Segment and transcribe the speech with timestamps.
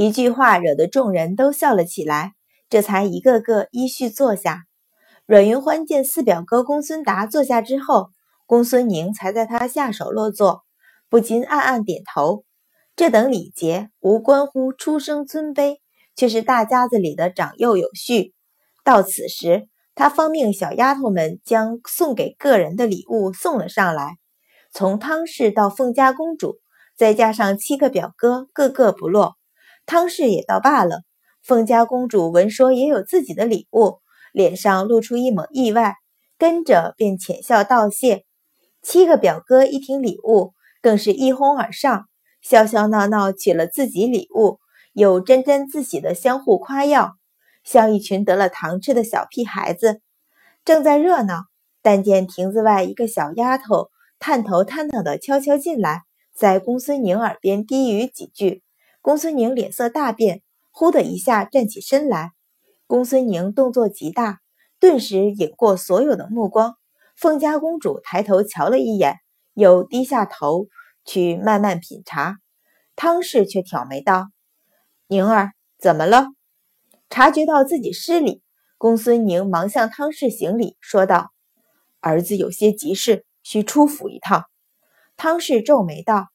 [0.00, 2.34] 一句话惹得众人都笑了起来，
[2.70, 4.62] 这才一个个依序坐下。
[5.26, 8.10] 阮云欢见四表哥公孙达坐下之后，
[8.46, 10.62] 公孙宁才在他下手落座，
[11.08, 12.44] 不禁暗暗点头。
[12.94, 15.78] 这等礼节无关乎出生尊卑，
[16.14, 18.34] 却是大家子里的长幼有序。
[18.84, 24.18] 到此时，他方命小丫头们将送给个人的礼物送了上来，
[24.72, 26.60] 从汤氏到凤家公主，
[26.96, 29.37] 再加上七个表哥，个个不落。
[29.88, 31.00] 汤氏也倒罢了，
[31.42, 34.00] 凤家公主闻说也有自己的礼物，
[34.34, 35.94] 脸上露出一抹意外，
[36.36, 38.26] 跟着便浅笑道谢。
[38.82, 42.04] 七个表哥一听礼物，更是一哄而上，
[42.42, 44.58] 笑笑闹闹取了自己礼物，
[44.92, 47.14] 又沾沾自喜的相互夸耀，
[47.64, 50.02] 像一群得了糖吃的小屁孩子。
[50.66, 51.44] 正在热闹，
[51.80, 56.02] 但见亭子外一个小丫头探头探脑的悄悄进来，
[56.34, 58.62] 在公孙宁耳边低语几句。
[59.00, 62.32] 公孙宁脸色大变，呼的一下站起身来。
[62.86, 64.40] 公孙宁动作极大，
[64.80, 66.76] 顿时引过所有的目光。
[67.16, 69.16] 凤家公主抬头瞧了一眼，
[69.54, 70.66] 又低下头
[71.04, 72.38] 去慢慢品茶。
[72.96, 74.28] 汤氏却挑眉道
[75.08, 76.26] ：“宁儿，怎么了？”
[77.10, 78.42] 察觉到自己失礼，
[78.76, 81.32] 公孙宁忙向汤氏行礼，说道
[82.00, 84.44] ：“儿子有些急事，需出府一趟。”
[85.16, 86.28] 汤氏皱眉道：“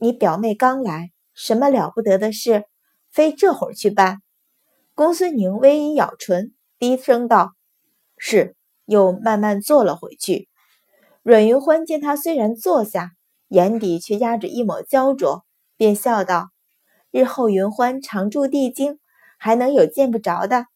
[0.00, 1.10] 你表妹刚来。”
[1.42, 2.64] 什么了不得的事，
[3.10, 4.18] 非这会儿去办？
[4.94, 7.54] 公孙宁微一咬唇，低声道
[8.18, 10.48] ：“是。”又慢慢坐了回去。
[11.22, 13.12] 阮云欢见他虽然坐下，
[13.48, 15.46] 眼底却压着一抹焦灼，
[15.78, 16.50] 便笑道
[17.10, 18.98] ：“日后云欢常住帝京，
[19.38, 20.66] 还能有见不着的？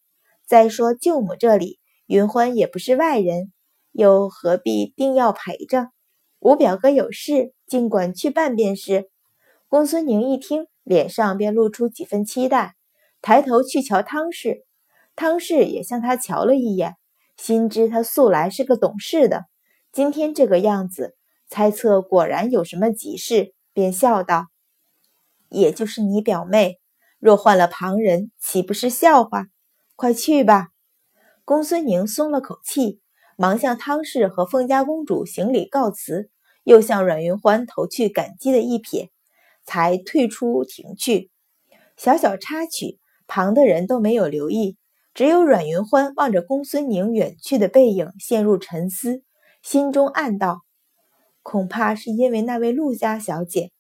[0.46, 3.52] 再说舅母这里，云欢也不是外人，
[3.92, 5.88] 又何必定要陪着？
[6.38, 9.10] 五表哥有事，尽管去办便是。”
[9.74, 12.76] 公孙宁一听，脸上便露出几分期待，
[13.20, 14.64] 抬头去瞧汤氏。
[15.16, 16.94] 汤氏也向他瞧了一眼，
[17.36, 19.46] 心知他素来是个懂事的，
[19.90, 21.16] 今天这个样子，
[21.48, 24.46] 猜测果然有什么急事，便笑道
[25.50, 26.78] ：“也就是你表妹，
[27.18, 29.46] 若换了旁人，岂不是笑话？
[29.96, 30.68] 快去吧。”
[31.44, 33.00] 公孙宁松了口气，
[33.36, 36.30] 忙向汤氏和凤家公主行礼告辞，
[36.62, 39.08] 又向阮云欢投去感激的一瞥。
[39.64, 41.30] 才退出庭去，
[41.96, 44.76] 小小插曲，旁的人都没有留意，
[45.14, 49.22] 只有阮云欢望着公孙宁远去的背影，陷入沉思，
[49.62, 50.60] 心中暗道：
[51.42, 53.70] 恐怕是因为那位陆家小姐。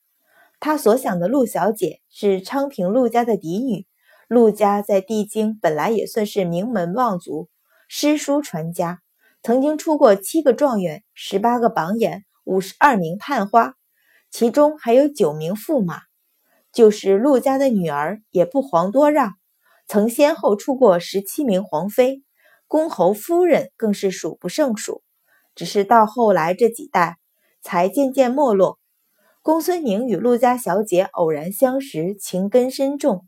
[0.60, 3.86] 他所想的陆小姐是昌平陆家的嫡女，
[4.28, 7.48] 陆家在帝京本来也算是名门望族，
[7.86, 9.00] 诗书传家，
[9.42, 13.74] 曾经出过七个状元，十八个榜眼，五十二名探花。
[14.36, 16.00] 其中还有九名驸马，
[16.72, 19.34] 就是陆家的女儿也不遑多让，
[19.86, 22.24] 曾先后出过十七名皇妃，
[22.66, 25.04] 公侯夫人更是数不胜数。
[25.54, 27.18] 只是到后来这几代
[27.62, 28.80] 才渐渐没落。
[29.40, 33.24] 公孙宁与陆家小姐偶然相识，情根深重。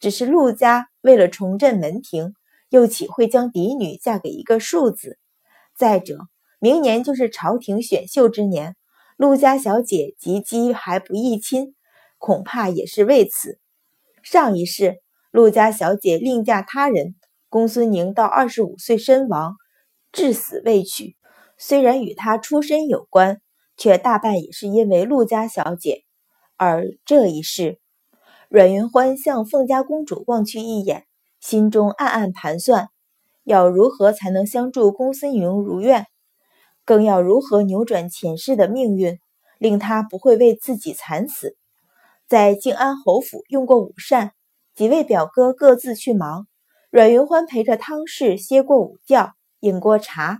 [0.00, 2.32] 只是陆家为了重振门庭，
[2.70, 5.18] 又岂会将嫡女嫁给一个庶子？
[5.76, 6.16] 再者，
[6.58, 8.74] 明年就是朝廷选秀之年。
[9.16, 11.74] 陆家小姐及笄还不议亲，
[12.18, 13.58] 恐怕也是为此。
[14.22, 15.00] 上一世，
[15.30, 17.14] 陆家小姐另嫁他人，
[17.48, 19.56] 公孙宁到二十五岁身亡，
[20.12, 21.16] 至死未娶。
[21.56, 23.40] 虽然与他出身有关，
[23.78, 26.02] 却大半也是因为陆家小姐。
[26.58, 27.80] 而这一世，
[28.50, 31.06] 阮云欢向凤家公主望去一眼，
[31.40, 32.88] 心中暗暗盘算，
[33.44, 36.06] 要如何才能相助公孙宁如愿。
[36.86, 39.18] 更要如何扭转前世的命运，
[39.58, 41.56] 令他不会为自己惨死？
[42.28, 44.30] 在静安侯府用过午膳，
[44.74, 46.46] 几位表哥各自去忙，
[46.90, 50.38] 阮云欢陪着汤氏歇过午觉，饮过茶，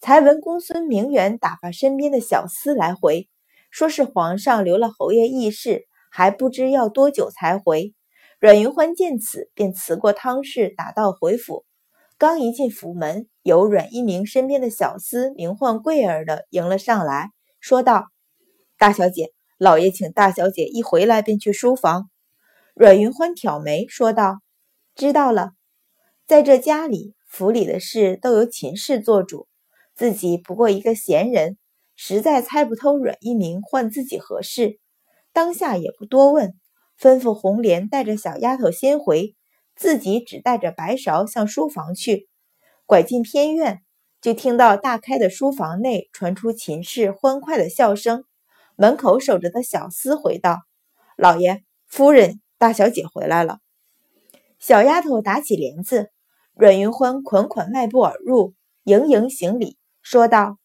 [0.00, 3.28] 才闻公孙明远打发身边的小厮来回，
[3.70, 7.92] 说是皇上留了侯爷议事，还不知要多久才回。
[8.40, 11.66] 阮云欢见此，便辞过汤氏，打道回府。
[12.22, 18.10] 刚一进府门，有阮一鸣身边的小厮名唤桂儿的迎了上来，说道
[18.78, 22.08] ：“大小姐，老爷请大小姐一回来便去书房。”
[22.76, 24.38] 阮云欢挑眉说道
[24.94, 25.50] ：“知道了，
[26.24, 29.48] 在这家里，府里的事都由秦氏做主，
[29.96, 31.58] 自己不过一个闲人，
[31.96, 34.78] 实在猜不透阮一鸣唤自己何事，
[35.32, 36.54] 当下也不多问，
[36.96, 39.34] 吩咐红莲带着小丫头先回。”
[39.82, 42.28] 自己只带着白勺向书房去，
[42.86, 43.82] 拐进偏院，
[44.20, 48.22] 就听到大开的书房内传出秦氏欢快的笑声。
[48.76, 50.60] 门口守着的小厮回道
[51.18, 53.58] ：“老爷夫人大小姐回来了。
[54.60, 56.12] 小丫头打起帘子，
[56.54, 60.58] 阮云欢款款迈步而入，盈盈行礼，说道：“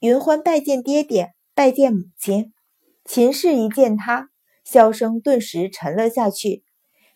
[0.00, 2.52] 云欢拜见爹爹，拜见母亲。”
[3.06, 4.28] 秦氏一见他，
[4.64, 6.64] 笑声顿时沉了下去，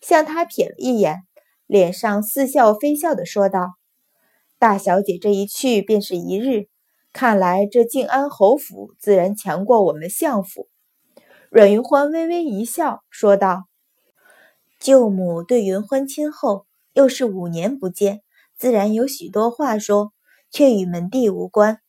[0.01, 1.23] 向他瞥了一眼，
[1.67, 3.73] 脸上似笑非笑的说道
[4.57, 6.67] ：“大小姐这一去便是一日，
[7.13, 10.67] 看来这静安侯府自然强过我们相府。”
[11.51, 13.63] 阮云欢微微一笑，说道
[14.79, 18.21] ：“舅母对云欢亲厚，又是五年不见，
[18.57, 20.13] 自然有许多话说，
[20.51, 21.79] 却与门第无关。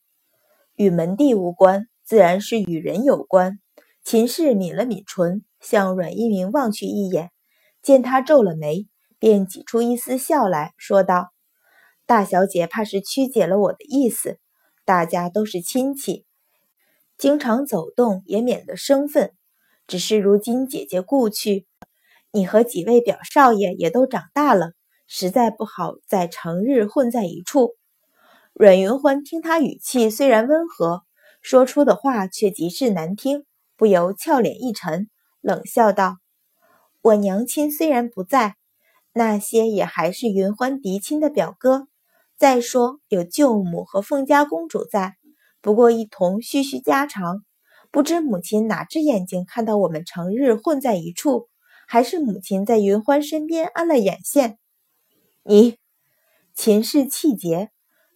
[0.75, 3.59] 与门第无关，自然是与人有关。”
[4.03, 7.29] 秦氏抿了抿唇，向阮一鸣望去一眼，
[7.81, 8.87] 见他皱了眉，
[9.19, 11.31] 便挤出一丝笑来说道
[12.05, 14.39] ：“大小姐怕是曲解了我的意思，
[14.85, 16.25] 大家都是亲戚，
[17.17, 19.33] 经常走动也免得生分。”
[19.87, 21.67] 只是如今姐姐故去，
[22.31, 24.71] 你和几位表少爷也都长大了，
[25.05, 27.75] 实在不好再成日混在一处。
[28.53, 31.03] 阮云欢听他语气虽然温和，
[31.41, 33.45] 说出的话却极是难听，
[33.75, 35.09] 不由俏脸一沉，
[35.41, 36.19] 冷笑道
[37.01, 38.55] ：“我娘亲虽然不在，
[39.13, 41.87] 那些也还是云欢嫡亲的表哥。
[42.37, 45.15] 再说有舅母和凤家公主在，
[45.61, 47.43] 不过一同叙叙家常。”
[47.91, 51.49] 不知母亲哪只眼睛看到我们成日混在一处，
[51.85, 54.57] 还是母亲在云欢身边安了眼线？
[55.43, 55.77] 你，
[56.53, 57.69] 秦氏气结，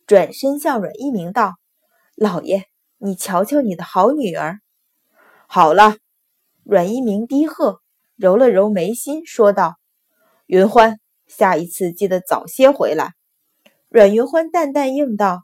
[0.08, 1.56] 转身向阮一鸣道
[2.16, 2.68] ：“老爷，
[3.00, 4.62] 你瞧瞧你的好女儿。”
[5.46, 5.98] 好了，
[6.64, 7.82] 阮一鸣低喝，
[8.16, 9.76] 揉了揉眉心，说道
[10.48, 13.14] ：“云欢，下一次记得早些回来。”
[13.90, 15.44] 阮云欢淡淡应道：“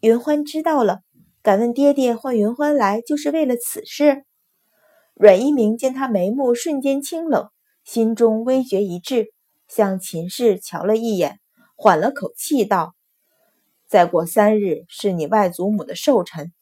[0.00, 1.00] 云欢知道了。”
[1.42, 4.22] 敢问爹爹唤云欢来，就是为了此事？
[5.14, 7.48] 阮一鸣见他眉目瞬间清冷，
[7.82, 9.32] 心中微觉一滞，
[9.66, 11.40] 向秦氏瞧了一眼，
[11.74, 12.94] 缓了口气道
[13.90, 16.52] ：“再过三日是你外祖母的寿辰，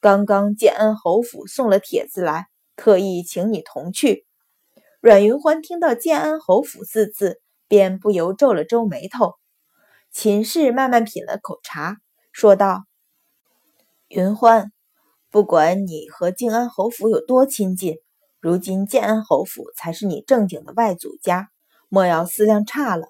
[0.00, 2.46] 刚刚建安侯府送了帖子来，
[2.76, 4.24] 特意请你同去。”
[5.08, 9.36] 阮云欢听到“建安侯府”四字，便不由皱了皱眉头。
[10.12, 11.96] 秦氏慢慢品了口茶，
[12.30, 12.82] 说道。
[14.08, 14.70] 云欢，
[15.30, 17.96] 不管你和静安侯府有多亲近，
[18.38, 21.48] 如今建安侯府才是你正经的外祖家，
[21.88, 23.08] 莫要思量差了。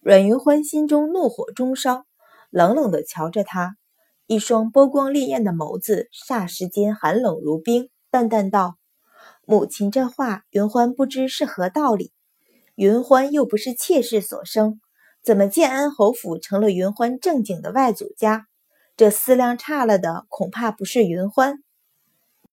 [0.00, 2.06] 阮云欢心中怒火中烧，
[2.50, 3.76] 冷冷地瞧着他，
[4.26, 8.78] 一双波光潋滟的眸子霎时间寒冷如冰，淡淡道
[9.46, 12.12] ：“母亲这话，云欢不知是何道理。
[12.74, 14.80] 云欢又不是妾室所生，
[15.22, 18.46] 怎么建安侯府成了云欢正经的外祖家？”
[18.96, 21.56] 这思量差了的，恐怕不是云欢，